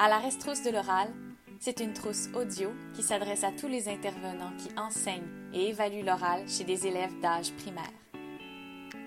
[0.00, 1.08] À la Restrousse de l'oral,
[1.58, 6.48] c'est une trousse audio qui s'adresse à tous les intervenants qui enseignent et évaluent l'oral
[6.48, 7.82] chez des élèves d'âge primaire.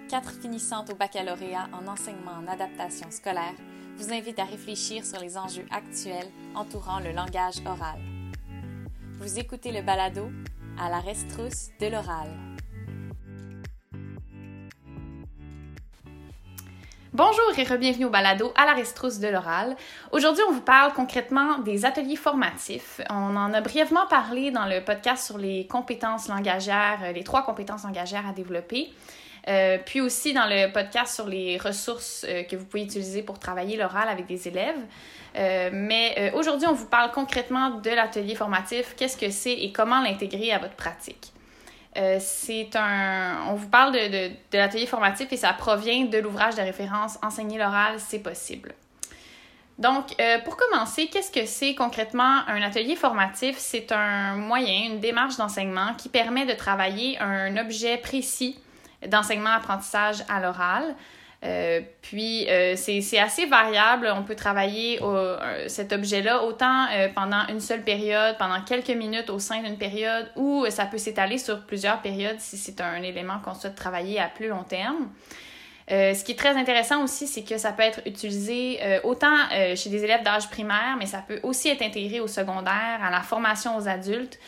[0.09, 3.55] Quatre finissantes au baccalauréat en enseignement en adaptation scolaire
[3.96, 8.01] vous invitent à réfléchir sur les enjeux actuels entourant le langage oral.
[9.13, 10.29] Vous écoutez le balado
[10.78, 12.51] à la Restrousse de l'oral.
[17.13, 19.75] Bonjour et bienvenue au balado à la Restrousse de l'oral.
[20.13, 23.02] Aujourd'hui, on vous parle concrètement des ateliers formatifs.
[23.09, 27.43] On en a brièvement parlé dans le podcast sur les compétences langagières, euh, les trois
[27.43, 28.93] compétences langagières à développer.
[29.49, 33.39] Euh, puis aussi dans le podcast sur les ressources euh, que vous pouvez utiliser pour
[33.39, 34.80] travailler l'oral avec des élèves.
[35.73, 40.53] mais aujourd'hui, on vous parle concrètement de l'atelier formatif, qu'est-ce que c'est et comment l'intégrer
[40.53, 41.30] à votre pratique.
[41.98, 43.48] Euh, c'est un.
[43.50, 48.00] On vous parle de, l'atelier formatif et ça provient de l'ouvrage de référence Enseigner l'oral,
[48.00, 48.73] c'est possible.
[49.77, 53.58] Donc, euh, pour commencer, qu'est-ce que c'est concrètement un atelier formatif?
[53.58, 58.59] C'est un moyen, une démarche d'enseignement qui permet de travailler un objet précis
[59.05, 60.95] d'enseignement-apprentissage à l'oral.
[61.44, 64.11] Euh, puis, euh, c'est assez variable.
[64.16, 69.39] On peut travailler euh, cet objet-là autant pendant une seule période, pendant quelques minutes au
[69.39, 73.56] sein d'une période, ou ça peut s'étaler sur plusieurs périodes si c'est un élément qu'on
[73.56, 75.09] souhaite travailler à plus long terme.
[75.89, 79.35] Ce qui est très intéressant aussi, c'est que ça peut être utilisé autant
[79.75, 83.21] chez des élèves d'âge primaire, mais ça peut aussi être intégré au secondaire, à la
[83.21, 84.39] formation aux adultes.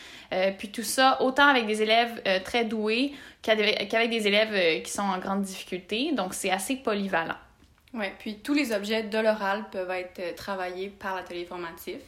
[0.58, 3.12] puis tout ça, autant avec des élèves très doués
[3.44, 6.12] qu'avec des élèves euh, qui sont en grande difficulté.
[6.12, 7.36] Donc, c'est assez polyvalent.
[7.92, 12.00] Oui, puis tous les objets de l'oral peuvent être euh, travaillés par l'atelier formatif.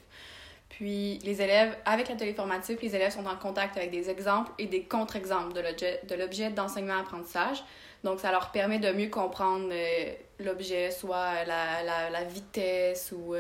[0.69, 4.67] Puis les élèves, avec l'atelier formatif, les élèves sont en contact avec des exemples et
[4.67, 7.63] des contre-exemples de l'objet d'enseignement-apprentissage.
[8.05, 13.35] Donc, ça leur permet de mieux comprendre euh, l'objet, soit la, la, la, vitesse ou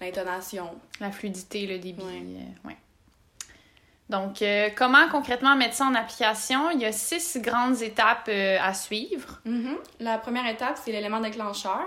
[0.00, 0.70] l'intonation.
[1.00, 2.02] La fluidité, le débit.
[2.64, 2.76] Ouais.
[4.10, 6.70] Donc, euh, comment concrètement mettre ça en application?
[6.70, 9.40] Il y a six grandes étapes euh, à suivre.
[9.46, 9.76] Mm-hmm.
[10.00, 11.86] La première étape, c'est l'élément déclencheur.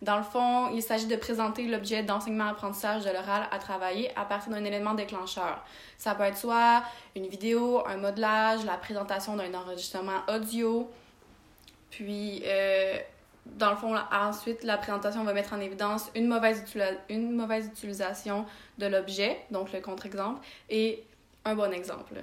[0.00, 4.52] Dans le fond, il s'agit de présenter l'objet d'enseignement-apprentissage de l'oral à travailler à partir
[4.52, 5.64] d'un élément déclencheur.
[5.98, 6.84] Ça peut être soit
[7.16, 10.88] une vidéo, un modelage, la présentation d'un enregistrement audio.
[11.90, 12.96] Puis, euh,
[13.46, 16.62] dans le fond, ensuite, la présentation va mettre en évidence une mauvaise,
[17.66, 18.46] utilisation
[18.78, 21.02] de l'objet, donc le contre-exemple, et
[21.44, 22.14] un bon exemple.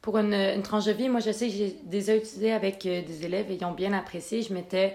[0.00, 3.24] Pour une, tranche de vie, moi, je sais que j'ai déjà utilisé avec euh, des
[3.24, 4.42] élèves et ils ont bien apprécié.
[4.42, 4.94] Je m'étais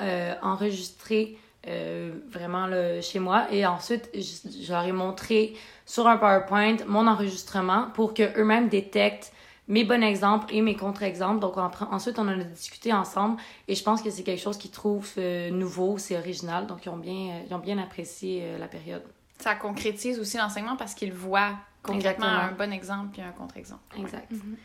[0.00, 2.68] euh, enregistrée euh, vraiment
[3.00, 5.54] chez moi et ensuite, je, leur ai montré
[5.86, 9.32] sur un PowerPoint mon enregistrement pour qu'eux-mêmes détectent
[9.68, 11.40] mes bons exemples et mes contre-exemples.
[11.40, 14.70] Donc, ensuite, on en a discuté ensemble et je pense que c'est quelque chose qu'ils
[14.70, 15.18] trouvent
[15.52, 16.66] nouveau, c'est original.
[16.66, 19.02] Donc, ils ont bien, ils ont bien apprécié la période.
[19.38, 21.52] Ça concrétise aussi l'enseignement parce qu'ils voient
[21.82, 23.98] concrètement un bon exemple et un contre-exemple.
[23.98, 24.30] Exact.
[24.32, 24.56] Mhm.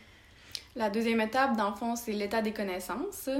[0.76, 3.30] La deuxième étape, dans le fond, c'est l'état des connaissances.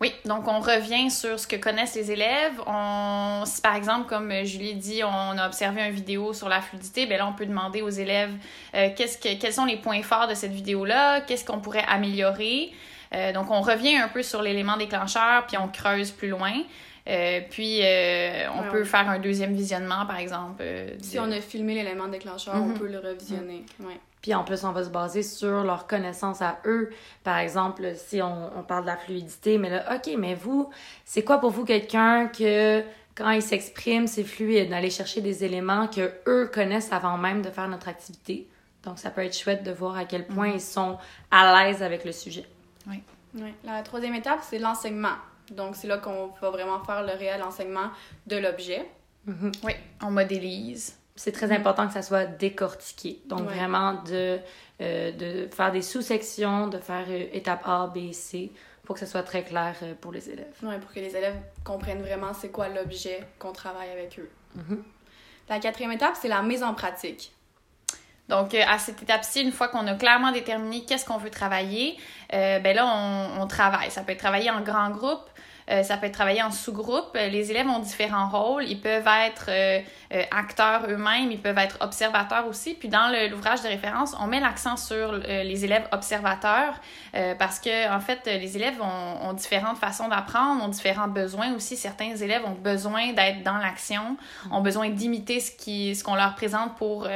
[0.00, 2.60] Oui, donc on revient sur ce que connaissent les élèves.
[2.66, 7.06] On, si par exemple, comme Julie dit, on a observé une vidéo sur la fluidité,
[7.06, 8.32] bien là, on peut demander aux élèves
[8.74, 12.72] euh, qu'est-ce que, quels sont les points forts de cette vidéo-là, qu'est-ce qu'on pourrait améliorer.
[13.14, 16.52] Euh, donc on revient un peu sur l'élément déclencheur, puis on creuse plus loin.
[17.08, 20.60] Euh, puis, euh, on peut faire un deuxième visionnement, par exemple.
[20.60, 22.78] Euh, si on a filmé l'élément déclencheur, on mhm.
[22.78, 23.64] peut le revisionner.
[23.78, 24.00] Ouais.
[24.22, 26.90] Puis en plus, on va se baser sur leur connaissance à eux.
[27.22, 30.70] Par exemple, si on, on parle de la fluidité, mais là, OK, mais vous,
[31.04, 32.82] c'est quoi pour vous quelqu'un que
[33.16, 37.50] quand il s'exprime, c'est fluide, d'aller chercher des éléments que eux connaissent avant même de
[37.50, 38.46] faire notre activité.
[38.82, 40.54] Donc, ça peut être chouette de voir à quel point mhm.
[40.56, 40.98] ils sont
[41.30, 42.46] à l'aise avec le sujet.
[42.86, 43.02] Oui.
[43.34, 43.52] oui.
[43.64, 45.16] La troisième étape, c'est l'enseignement.
[45.50, 47.90] Donc, c'est là qu'on va vraiment faire le réel enseignement
[48.26, 48.86] de l'objet.
[49.24, 49.52] Mhm.
[49.64, 49.72] Oui,
[50.02, 50.98] on modélise.
[51.16, 53.20] C'est très important que ça soit décortiqué.
[53.26, 54.38] Donc, vraiment de,
[54.82, 58.52] euh, de faire des sous-sections, de faire euh, étape A, B, C,
[58.84, 60.54] pour que ce soit très clair euh, pour les élèves.
[60.62, 64.30] Oui, pour que les élèves comprennent vraiment c'est quoi l'objet qu'on travaille avec eux.
[64.54, 64.84] Mhm.
[65.48, 67.32] La quatrième étape, c'est la mise en pratique.
[68.28, 71.96] Donc, à cette étape-ci, une fois qu'on a clairement déterminé qu'est-ce qu'on veut travailler,
[72.32, 73.92] ben là, on, on, travaille.
[73.92, 75.30] Ça peut être travaillé en grand groupe,
[75.68, 77.16] euh, ça peut être travaillé en sous-groupe.
[77.16, 78.64] Les élèves ont différents rôles.
[78.68, 79.80] Ils peuvent être euh,
[80.12, 82.74] euh, acteurs eux-mêmes, ils peuvent être observateurs aussi.
[82.74, 86.74] Puis dans l'ouvrage de référence, on met l'accent sur les élèves observateurs
[87.38, 91.76] parce que en fait, les élèves ont, ont différentes façons d'apprendre, ont différents besoins aussi.
[91.76, 94.16] Certains élèves ont besoin d'être dans l'action,
[94.50, 97.08] ont besoin d'imiter ce qu'on leur présente pour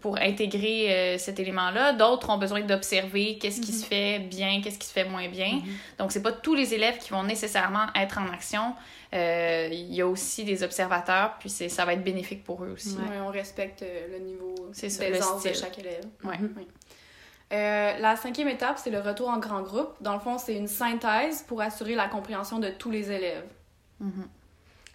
[0.00, 1.92] pour intégrer cet élément-là.
[1.92, 3.80] D'autres ont besoin d'observer qu'est-ce qui mm-hmm.
[3.80, 5.46] se fait bien, qu'est-ce qui se fait moins bien.
[5.46, 5.98] Mm-hmm.
[5.98, 8.74] Donc c'est pas tous les élèves qui vont nécessairement être en action,
[9.14, 12.70] euh, il y a aussi des observateurs, puis c'est, ça va être bénéfique pour eux
[12.74, 12.96] aussi.
[12.96, 14.54] Ouais, on respecte euh, le niveau
[15.12, 16.04] d'aisance de chaque élève.
[16.24, 16.38] Ouais.
[16.56, 16.66] Oui.
[17.52, 19.94] Euh, la cinquième étape, c'est le retour en grand groupe.
[20.00, 23.44] Dans le fond, c'est une synthèse pour assurer la compréhension de tous les élèves.
[24.00, 24.26] Mhm.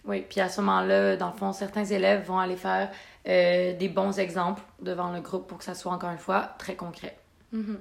[0.04, 2.90] Oui, puis à ce moment-là, dans le fond, certains élèves vont aller faire
[3.28, 6.74] euh, des bons exemples devant le groupe pour que ça soit encore une fois très
[6.74, 7.16] concret.
[7.52, 7.78] Mhm.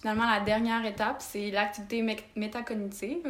[0.00, 3.28] Finalement, la dernière étape, c'est l'activité mé- métacognitive.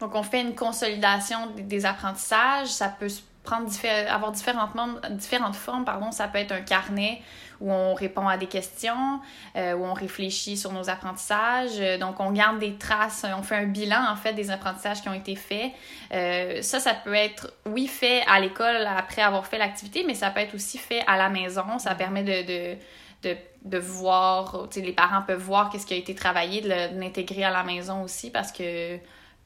[0.00, 2.68] Donc, on fait une consolidation des, apprentissages.
[2.68, 3.08] Ça peut
[3.42, 3.68] prendre
[4.08, 5.84] avoir différentes, formes.
[5.84, 6.12] Pardon.
[6.12, 7.22] Ça peut être un carnet
[7.60, 9.20] où on répond à des questions,
[9.56, 11.80] euh, où on réfléchit sur nos apprentissages.
[11.80, 15.08] Euh, Donc, on garde des traces, on fait un bilan, en fait, des apprentissages qui
[15.08, 15.72] ont été faits.
[16.12, 20.30] Euh, ça, ça peut être, oui, fait à l'école après avoir fait l'activité, mais ça
[20.30, 21.78] peut être aussi fait à la maison.
[21.78, 22.46] Ça permet de...
[22.46, 22.78] de
[23.22, 26.68] de, de voir, les parents peuvent voir qu'est-ce qui a été travaillé, de
[27.00, 28.96] l'intégrer à la maison aussi parce que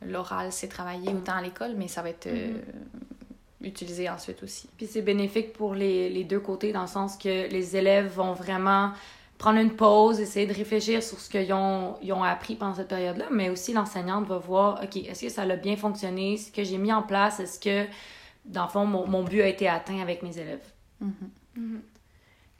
[0.06, 2.60] l'oral, c'est travaillé autant à l'école, mais ça va être euh,
[3.62, 4.68] utilisé ensuite aussi.
[4.76, 8.32] Puis c'est bénéfique pour les, les deux côtés dans le sens que les élèves vont
[8.32, 8.92] vraiment
[9.42, 12.88] prendre une pause, essayer de réfléchir sur ce qu'ils ont, ils ont appris pendant cette
[12.88, 16.36] période-là, mais aussi l'enseignante va voir, OK, est-ce que ça a bien fonctionné?
[16.36, 17.90] Ce que j'ai mis en place, est-ce que,
[18.44, 20.62] dans le fond, mon, mon but a été atteint avec mes élèves?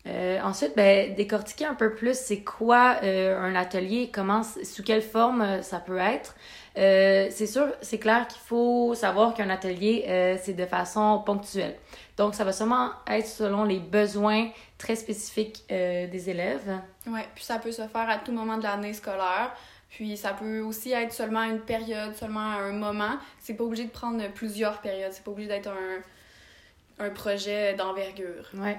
[0.06, 5.02] Euh, ensuite, ben, décortiquer un peu plus, c'est quoi euh, un atelier, comment, sous quelle
[5.02, 6.34] forme euh, ça peut être.
[6.75, 11.76] C'est sûr, c'est clair qu'il faut savoir qu'un atelier, c'est de façon ponctuelle.
[12.16, 16.81] Donc, ça va sûrement être selon les besoins très spécifiques des élèves.
[17.06, 19.54] Ouais, puis ça peut se faire à tout moment de l'année scolaire.
[19.90, 23.19] Puis ça peut aussi être seulement une période, seulement un moment.
[23.38, 25.12] C'est pas obligé de prendre plusieurs périodes.
[25.12, 28.49] C'est pas obligé d'être un, un projet d'envergure.
[28.54, 28.78] Ouais.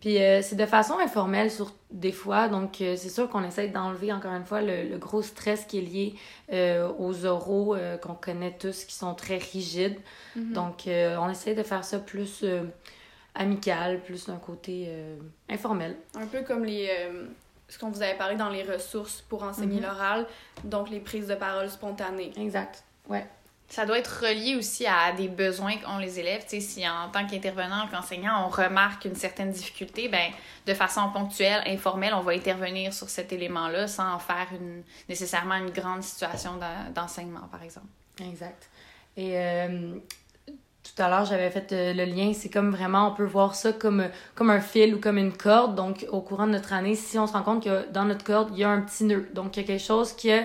[0.00, 3.68] Puis euh, c'est de façon informelle sur des fois, donc euh, c'est sûr qu'on essaie
[3.68, 6.14] d'enlever encore une fois le, le gros stress qui est lié
[6.52, 9.98] euh, aux oraux qu'on connaît tous qui sont très rigides.
[10.36, 10.52] Mhm.
[10.54, 12.44] Donc on essaie de faire ça plus
[13.34, 14.88] amical, plus d'un côté
[15.48, 15.96] informel.
[16.18, 16.88] Un peu comme les
[17.68, 19.86] ce qu'on vous avait parlé dans les ressources pour enseigner Mhm.
[19.86, 20.26] l'oral,
[20.64, 22.32] donc les prises de parole spontanées.
[22.36, 22.82] Exact.
[23.08, 23.24] Ouais.
[23.70, 26.44] Ça doit être relié aussi à des besoins qu'ont les élèves.
[26.48, 30.32] Tu si en tant qu'intervenant, qu'enseignant, on remarque une certaine difficulté, ben,
[30.66, 35.54] de façon ponctuelle, informelle, on va intervenir sur cet élément-là sans en faire une, nécessairement
[35.54, 37.86] une grande situation d'en- d'enseignement, par exemple.
[38.20, 38.68] Exact.
[39.16, 39.94] Et euh,
[40.94, 43.72] tout à l'heure, j'avais fait euh, le lien, c'est comme vraiment, on peut voir ça
[43.72, 45.74] comme, comme un fil ou comme une corde.
[45.74, 48.50] Donc, au courant de notre année, si on se rend compte que dans notre corde,
[48.52, 49.28] il y a un petit nœud.
[49.34, 50.42] Donc, il y a quelque chose que,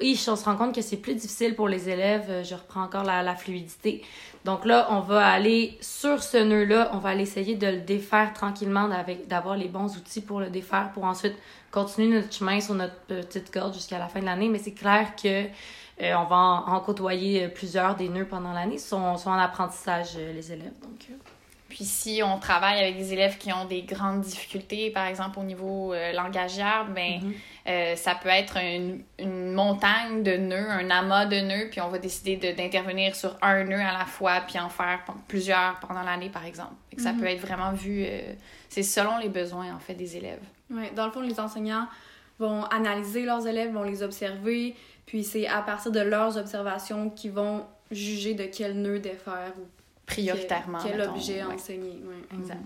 [0.00, 2.26] oui, on se rend compte que c'est plus difficile pour les élèves.
[2.28, 4.02] Euh, Je reprends encore la, la fluidité.
[4.44, 8.34] Donc là, on va aller sur ce nœud-là, on va aller essayer de le défaire
[8.34, 8.90] tranquillement,
[9.26, 11.34] d'avoir les bons outils pour le défaire, pour ensuite
[11.70, 14.50] continuer notre chemin sur notre petite corde jusqu'à la fin de l'année.
[14.50, 15.44] Mais c'est clair que
[16.02, 18.74] euh, on va en, en côtoyer euh, plusieurs des nœuds pendant l'année.
[18.76, 20.72] Ils sont, sont en apprentissage, euh, les élèves.
[20.82, 21.14] Donc, euh,
[21.68, 25.42] Puis si on travaille avec des élèves qui ont des grandes difficultés, par exemple au
[25.44, 27.34] niveau euh, langagière, ben Mhm.
[27.68, 31.88] euh, ça peut être une, une montagne de nœuds, un amas de nœuds, puis on
[31.88, 36.02] va décider de- d'intervenir sur un nœud à la fois, puis en faire plusieurs pendant
[36.02, 36.74] l'année, par exemple.
[36.94, 37.20] Que ça Mhm.
[37.20, 38.20] peut être vraiment vu, euh,
[38.68, 40.42] c'est selon les besoins en fait des élèves.
[40.70, 41.86] Ouais, dans le fond, les enseignants
[42.38, 44.74] vont analyser leurs élèves, vont les observer,
[45.06, 49.66] puis c'est à partir de leurs observations qu'ils vont juger de quel nœud défaire ou
[50.06, 50.78] Prioritairement.
[50.82, 51.54] quel, objet ouais.
[51.54, 52.00] enseigner.
[52.04, 52.38] ouais.
[52.38, 52.60] Exact.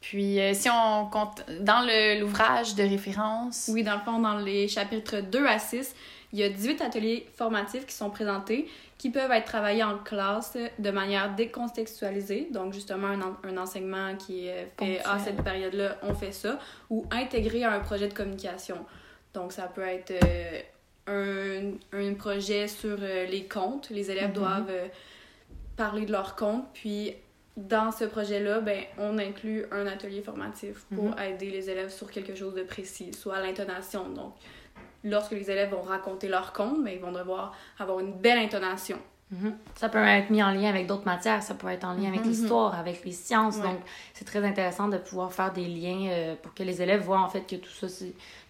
[0.00, 1.86] Puis euh, si on compte dans
[2.20, 5.94] l'ouvrage de référence, Oui, dans le fond, dans les chapitres 2 à 6,
[6.32, 10.56] il y a 18 ateliers formatifs qui sont présentés, qui peuvent être travaillés en classe
[10.78, 12.48] de manière décontextualisée.
[12.50, 15.20] Donc, justement, un, en- un enseignement qui est fait à Ponctuel.
[15.24, 16.58] cette période-là, on fait ça,
[16.90, 18.78] ou intégré à un projet de communication.
[19.34, 20.60] Donc, ça peut être euh,
[21.06, 23.90] un, un projet sur euh, les comptes.
[23.90, 24.34] Les élèves Mhm.
[24.34, 24.88] doivent euh,
[25.76, 27.14] parler de leurs comptes, puis
[27.56, 31.18] dans ce projet-là, ben, on inclut un atelier formatif pour Mhm.
[31.18, 34.08] aider les élèves sur quelque chose de précis, soit l'intonation.
[34.10, 34.34] Donc,
[35.04, 38.98] lorsque les élèves vont raconter leur compte, ben, ils vont devoir avoir une belle intonation.
[39.32, 39.56] Mhm.
[39.76, 42.20] Ça peut être mis en lien avec d'autres matières, ça peut être en lien avec
[42.22, 42.28] Mhm.
[42.30, 43.56] l'histoire, avec les sciences.
[43.56, 43.62] Ouais.
[43.62, 43.78] Donc,
[44.12, 47.28] c'est très intéressant de pouvoir faire des liens euh, pour que les élèves voient en
[47.28, 47.86] fait que tout ça,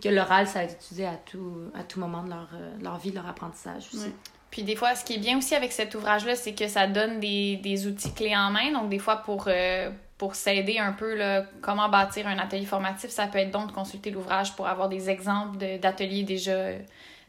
[0.02, 2.98] que l'oral, ça a été étudié à tout, à tout moment de leur, euh, leur
[2.98, 4.06] vie, de leur apprentissage aussi.
[4.06, 4.12] Ouais.
[4.50, 7.20] Puis des fois, ce qui est bien aussi avec cet ouvrage-là, c'est que ça donne
[7.20, 8.72] des, des outils clés en main.
[8.72, 13.08] Donc des fois, pour, euh, pour s'aider un peu, là, comment bâtir un atelier formatif,
[13.10, 16.52] ça peut être donc de consulter l'ouvrage pour avoir des exemples de- d'ateliers déjà,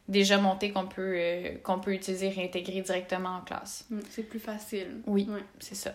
[0.08, 3.86] déjà montés qu'on peut, euh, qu'on peut utiliser réintégrer directement en classe.
[3.90, 5.00] Mm, C'est plus facile.
[5.06, 5.40] Oui, Ouais.
[5.60, 5.92] c'est ça.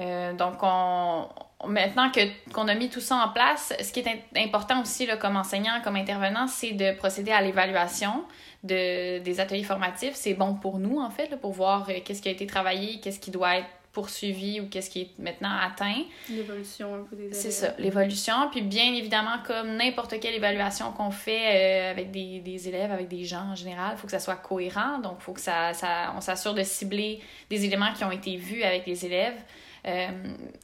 [0.00, 1.28] Euh, donc, on,
[1.68, 2.20] maintenant que
[2.52, 5.80] qu'on a mis tout ça en place, ce qui est important aussi là, comme enseignant,
[5.84, 8.24] comme intervenant, c'est de procéder à l'évaluation
[8.64, 10.14] de, des ateliers formatifs.
[10.14, 12.98] C'est bon pour nous, en fait, là, pour voir euh, qu'est-ce qui a été travaillé,
[13.00, 16.02] qu'est-ce qui doit être poursuivi ou qu'est-ce qui est maintenant atteint.
[16.28, 17.34] L'évolution un peu des élèves.
[17.34, 18.34] C'est ça, l'évolution.
[18.50, 23.08] Puis bien évidemment, comme n'importe quelle évaluation qu'on fait euh, avec des, des, élèves, avec
[23.08, 24.98] des gens en général, il faut que ça soit cohérent.
[24.98, 28.36] Donc, il faut que ça, ça on s'assure de cibler des éléments qui ont été
[28.36, 29.40] vus avec les élèves.
[29.86, 30.08] Euh,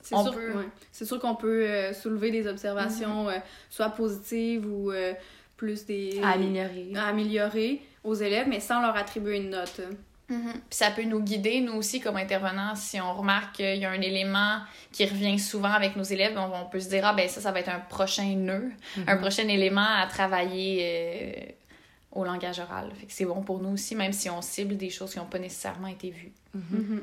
[0.02, 0.52] c'est sûr, peut...
[0.54, 0.64] ouais.
[0.92, 3.42] sûr qu'on peut euh, soulever des observations, mm-hmm.
[3.70, 4.92] soit positives ou
[5.56, 6.20] plus des...
[6.22, 6.90] À améliorer.
[6.96, 9.80] À améliorer aux élèves, mais sans leur attribuer une note.
[10.30, 10.52] Mm-hmm.
[10.52, 13.90] Puis ça peut nous guider, nous aussi, comme intervenants, si on remarque qu'il y a
[13.90, 14.58] un élément
[14.92, 17.60] qui revient souvent avec nos élèves, on, peut se dire, ah ben ça, ça va
[17.60, 19.20] être un prochain nœud, un mm-hmm.
[19.20, 21.52] prochain élément à travailler euh,
[22.12, 22.92] au langage oral.
[22.98, 25.26] Fait que c'est bon pour nous aussi, même si on cible des choses qui n'ont
[25.26, 26.32] pas nécessairement été vues.
[26.56, 27.00] Mm-hmm.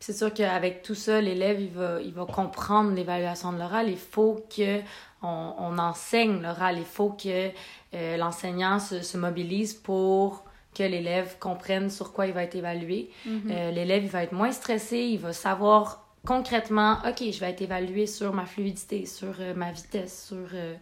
[0.00, 3.88] C'est sûr qu'avec tout ça, l'élève, il va, il va comprendre l'évaluation de l'oral.
[3.88, 4.80] Il faut que
[5.22, 6.76] on, enseigne l'oral.
[6.76, 7.48] Il faut que
[7.94, 10.44] euh, l'enseignant se, se mobilise pour
[10.74, 13.10] que l'élève comprenne sur quoi il va être évalué.
[13.26, 13.50] Mhm.
[13.50, 17.62] Euh, l'élève, il va être moins stressé, il va savoir concrètement, OK, je vais être
[17.62, 20.74] évalué sur ma fluidité, sur euh, ma vitesse, sur euh,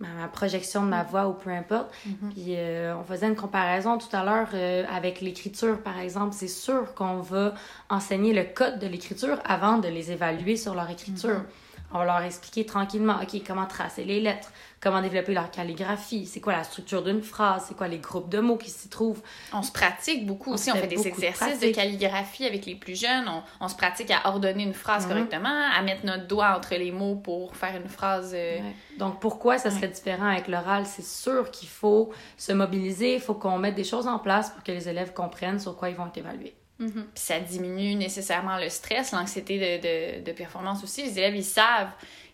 [0.00, 1.92] ma, projection de ma voix ou peu importe.
[2.06, 2.32] Mhm.
[2.32, 2.56] Puis
[2.98, 4.48] on faisait une comparaison tout à l'heure
[4.92, 6.34] avec l'écriture, par exemple.
[6.34, 7.54] C'est sûr qu'on va
[7.88, 11.38] enseigner le code de l'écriture avant de les évaluer sur leur écriture.
[11.38, 11.46] Mhm.
[11.94, 16.40] On va leur expliquer tranquillement, OK, comment tracer les lettres, comment développer leur calligraphie, c'est
[16.40, 19.22] quoi la structure d'une phrase, c'est quoi les groupes de mots qui s'y trouvent.
[19.52, 23.30] On se pratique beaucoup aussi, on fait des exercices de, calligraphie avec les plus jeunes,
[23.60, 25.12] on, se pratique à ordonner une phrase mhm.
[25.12, 28.32] correctement, à mettre notre doigt entre les mots pour faire une phrase.
[28.34, 28.58] Euh,
[28.98, 30.84] Donc pourquoi ça serait différent avec l'oral?
[30.86, 34.64] C'est sûr qu'il faut se mobiliser, il faut qu'on mette des choses en place pour
[34.64, 36.54] que les élèves comprennent sur quoi ils vont être évalués.
[36.78, 37.06] Mhm.
[37.14, 41.04] ça diminue nécessairement le stress, l'anxiété de, de, de, performance aussi.
[41.04, 41.92] Les élèves, ils savent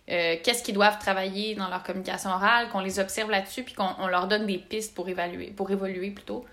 [0.09, 4.07] euh, qu'est-ce qu'ils doivent travailler dans leur communication orale, qu'on les observe là-dessus, puis qu'on
[4.07, 6.45] leur donne des pistes pour évaluer, pour évoluer plutôt.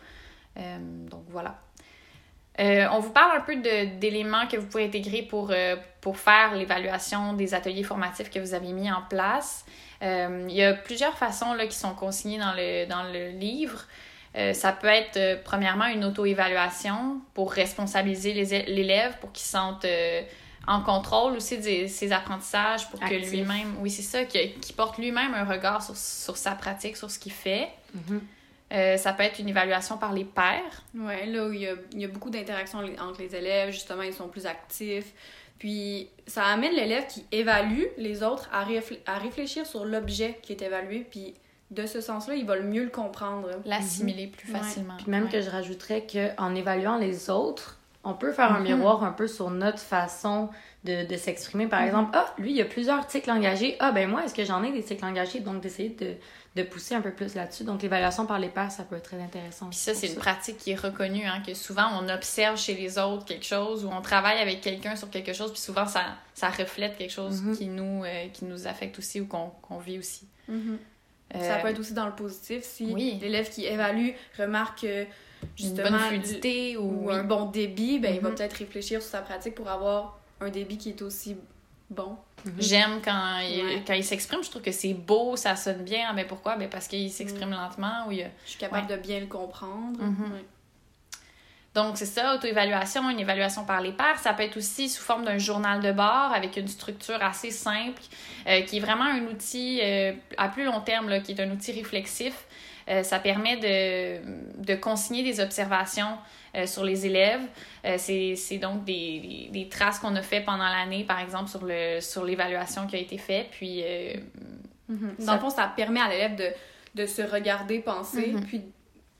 [0.58, 0.78] Euh,
[1.08, 1.58] donc voilà.
[2.60, 5.52] Euh, on vous parle un peu d'éléments que vous pouvez intégrer pour,
[6.00, 9.64] pour faire l'évaluation des ateliers formatifs que vous avez mis en place.
[10.02, 13.84] il y a plusieurs façons là, qui sont consignées dans le, dans le livre.
[14.36, 19.84] Euh, ça peut être, euh, premièrement, une auto-évaluation pour responsabiliser l'élève, pour qu'il se sente
[19.86, 20.22] euh,
[20.66, 25.32] en contrôle aussi de ses apprentissages, pour que lui-même, oui, c'est ça, qu'il porte lui-même
[25.32, 27.68] un regard sur, sur, sa pratique, sur ce qu'il fait.
[27.96, 28.98] Mm-hmm.
[28.98, 30.82] ça peut être une évaluation par les pairs.
[30.94, 34.02] Oui, là où il y a, il y a beaucoup d'interactions entre les élèves, justement,
[34.02, 35.12] ils sont plus actifs.
[35.58, 38.66] Puis ça amène l'élève qui évalue les autres à,
[39.06, 41.34] à réfléchir sur l'objet qui est évalué, puis
[41.70, 43.48] de ce sens-là, il va le mieux le comprendre.
[43.64, 44.96] L'assimiler plus facilement.
[44.96, 48.76] Puis même que je rajouterais qu'en évaluant les autres, on peut faire un mhm.
[48.76, 50.48] miroir un peu sur notre façon
[50.84, 51.66] de, de s'exprimer.
[51.66, 51.86] Par mhm.
[51.86, 53.76] exemple, ah, lui, il y a plusieurs cycles engagés.
[53.80, 55.40] Ah, ben moi, est-ce que j'en ai des cycles engagés?
[55.40, 56.14] Donc, d'essayer de,
[56.54, 57.64] de, pousser un peu plus là-dessus.
[57.64, 59.66] Donc, l'évaluation par les pairs, ça peut être très intéressant.
[59.70, 62.96] Puis ça, c'est une pratique qui est reconnue, hein, que souvent, on observe chez les
[62.96, 66.48] autres quelque chose ou on travaille avec quelqu'un sur quelque chose, puis souvent, ça, ça
[66.48, 67.56] reflète quelque chose mhm.
[67.56, 70.28] qui, nous, euh, qui nous affecte aussi ou qu'on vit aussi.
[71.34, 74.86] Ça peut être aussi dans le positif si l'élève qui évalue remarque
[75.56, 78.34] justement une bonne fluidité ou, un bon débit, ben, il va mm-hmm.
[78.34, 81.36] peut-être réfléchir sur sa pratique pour avoir un débit qui est aussi
[81.90, 82.16] bon.
[82.44, 82.50] Mm-hmm.
[82.58, 86.12] J'aime quand il, quand il s'exprime, je trouve que c'est beau, ça sonne bien.
[86.14, 86.56] Mais pourquoi?
[86.56, 87.52] Ben parce qu'il s'exprime mm.
[87.52, 88.06] lentement.
[88.08, 89.98] Ou Je suis capable de bien le comprendre.
[90.00, 90.42] Mm-hmm.
[91.76, 94.18] Donc, c'est ça, auto-évaluation, une évaluation par les pairs.
[94.18, 98.00] Ça peut être aussi sous forme d'un journal de bord avec une structure assez simple,
[98.48, 101.50] euh, qui est vraiment un outil euh, à plus long terme, là, qui est un
[101.50, 102.46] outil réflexif.
[102.88, 106.16] Euh, ça permet de, de, consigner des observations
[106.64, 107.42] sur les élèves.
[107.98, 112.24] c'est donc des, des, traces qu'on a fait pendant l'année, par exemple, sur, le, sur
[112.24, 113.48] l'évaluation qui a été faite.
[113.50, 113.82] Puis,
[114.90, 115.26] mm-hmm.
[115.26, 116.48] Dans le fond, ça permet à l'élève de,
[116.94, 118.44] de se regarder, penser, mm-hmm.
[118.46, 118.62] puis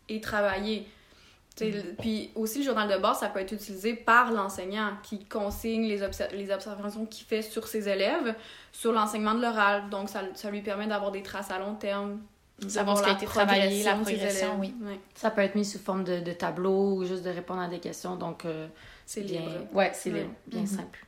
[0.08, 0.86] et travailler.
[1.98, 6.00] Puis aussi, le journal de bord, ça peut être utilisé par l'enseignant qui consigne les,
[6.32, 8.34] les observations qu'il fait sur ses élèves,
[8.72, 9.88] sur l'enseignement de l'oral.
[9.88, 12.20] Donc, ça, ça, lui permet d'avoir des traces à long terme.
[12.68, 14.74] Savoir ce qui a été travaillé, la progression, oui.
[15.14, 17.80] Ça peut être mis sous forme de, de, tableau ou juste de répondre à des
[17.80, 18.16] questions.
[18.16, 18.66] Donc, euh,
[19.04, 19.42] c'est bien...
[19.72, 20.66] Ouais, c'est bien mm-hmm.
[20.66, 21.06] simple.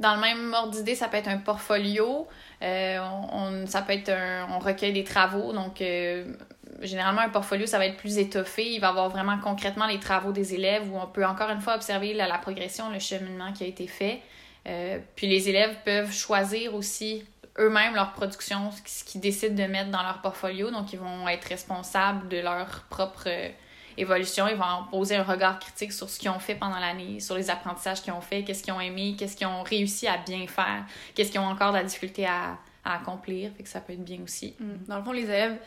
[0.00, 2.28] Dans le même ordre d'idée, ça peut être un portfolio.
[2.62, 2.98] Euh,
[3.32, 4.46] on, ça peut être un...
[4.50, 5.52] On recueille des travaux.
[5.52, 6.32] Donc, euh,
[6.82, 8.72] généralement, un portfolio, ça va être plus étoffé.
[8.72, 11.74] Il va avoir vraiment concrètement les travaux des élèves où on peut encore une fois
[11.74, 14.20] observer la, progression, le cheminement qui a été fait.
[14.66, 17.24] Euh, puis les élèves peuvent choisir aussi
[17.58, 20.70] eux-mêmes leur production, ce qu'ils décident de mettre dans leur portfolio.
[20.70, 23.48] Donc, ils vont être responsables de leur propre euh,
[23.96, 24.46] évolution.
[24.46, 27.50] Ils vont poser un regard critique sur ce qu'ils ont fait pendant l'année, sur les
[27.50, 30.84] apprentissages qu'ils ont fait, qu'est-ce qu'ils ont aimé, qu'est-ce qu'ils ont réussi à bien faire,
[31.14, 33.50] qu'est-ce qu'ils ont encore de la difficulté à, à accomplir.
[33.56, 34.54] Fait que ça peut être bien aussi.
[34.60, 34.86] Mm.
[34.86, 35.58] Dans le fond, les élèves,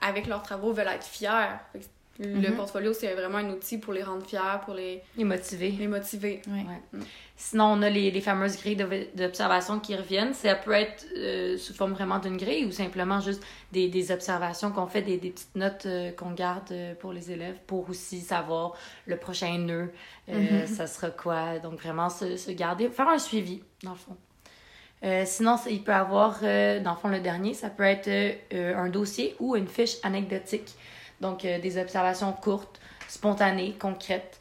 [0.00, 1.48] avec leurs travaux, veulent être fiers.
[2.22, 2.56] Le Mhm.
[2.56, 5.70] portfolio, c'est vraiment un outil pour les rendre fiers, pour les, Les motiver.
[5.70, 6.42] les motiver.
[6.48, 6.64] Ouais.
[6.92, 7.00] Mm.
[7.34, 8.76] Sinon, on a les, les fameuses grilles
[9.14, 10.34] d'observation qui reviennent.
[10.34, 13.42] Ça peut être euh, sous forme vraiment d'une grille ou simplement juste
[13.72, 17.30] des, des observations qu'on fait, des, des petites notes euh, qu'on garde euh, pour les
[17.32, 18.74] élèves pour aussi savoir
[19.06, 19.90] le prochain nœud,
[20.28, 21.58] euh, ça sera quoi.
[21.58, 24.16] Donc, vraiment se, se garder, faire un suivi, dans le fond.
[25.02, 28.76] Euh, sinon, il peut avoir, euh, dans le fond, le dernier, ça peut être euh,
[28.76, 30.74] un dossier ou une fiche anecdotique.
[31.20, 34.40] Donc, des observations courtes, spontanées, concrètes,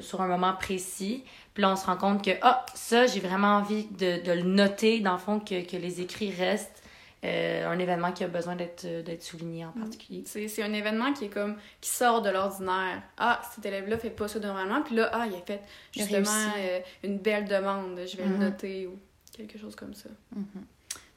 [0.00, 1.22] sur un moment précis.
[1.54, 4.42] Puis là, on se rend compte que, ah, ça, j'ai vraiment envie de, de le
[4.42, 6.82] noter, dans le fond, que, que les écrits restent.
[7.24, 10.22] euh, un événement qui a besoin d'être d'être souligné en particulier.
[10.26, 13.02] C'est c'est un événement qui est comme qui sort de l'ordinaire.
[13.16, 15.60] Ah, cet élève-là fait pas ça normalement, puis là, ah, il a fait
[15.92, 18.98] justement euh, une belle demande, je vais le noter ou
[19.36, 20.08] quelque chose comme ça.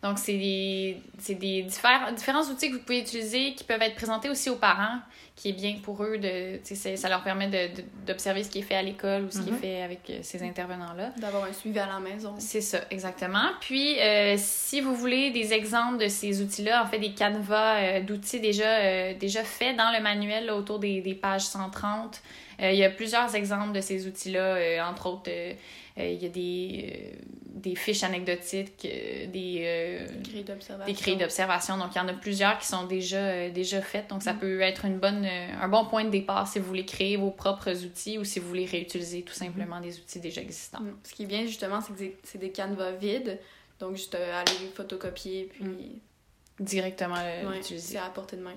[0.02, 0.98] Donc, c'est des,
[1.28, 5.00] des diffère- différents outils que vous pouvez utiliser qui peuvent être présentés aussi aux parents,
[5.36, 6.18] qui est bien pour eux.
[6.18, 7.50] de Ça leur permet
[8.08, 9.58] d'observer ce qui est fait à l'école ou ce qui est Mhm.
[9.60, 11.10] fait avec euh, ces intervenants-là.
[11.18, 12.34] D'avoir un suivi à la maison.
[12.40, 13.50] C'est ça, exactement.
[13.60, 18.00] Puis, euh, si vous voulez des exemples de ces outils-là, en fait, des canevas euh,
[18.02, 22.22] d'outils déjà, euh, déjà faits dans le manuel là, autour des, des pages 130,
[22.62, 24.90] euh, il y a plusieurs exemples de ces outils-là.
[24.90, 25.30] entre autres,
[26.04, 27.20] il y a des, euh,
[27.56, 30.08] des fiches anecdotiques, euh, des, euh,
[30.86, 31.78] Des grilles d'observation.
[31.78, 34.08] Donc, il y en a plusieurs qui sont déjà, euh, déjà faites.
[34.10, 34.24] Donc, Mm.
[34.24, 37.18] ça peut être une bonne, euh, un bon point de départ si vous voulez créer
[37.18, 40.80] vos propres outils ou si vous voulez réutiliser tout simplement des outils déjà existants.
[40.82, 40.96] Mm.
[41.04, 43.38] Ce qui est bien justement, c'est que c'est- des canevas vides.
[43.80, 46.02] Donc, juste euh, aller photocopier, puis
[46.60, 47.94] Directement euh, ouais, l'utiliser.
[47.94, 48.54] c'est à portée de main.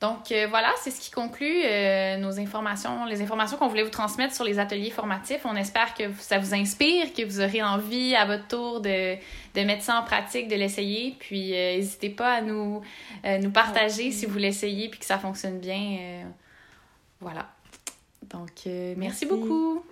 [0.00, 3.88] Donc euh, voilà, c'est ce qui conclut euh, nos informations, les informations qu'on voulait vous
[3.88, 5.40] transmettre sur les ateliers formatifs.
[5.46, 9.14] On espère que ça vous inspire, que vous aurez envie à votre tour de,
[9.54, 11.16] de mettre ça en pratique, de l'essayer.
[11.18, 12.82] Puis euh, n'hésitez pas à nous,
[13.24, 16.26] nous partager si vous l'essayez puis que ça fonctionne bien.
[17.20, 17.48] voilà.
[18.30, 19.26] Donc merci Merci.
[19.26, 19.82] beaucoup.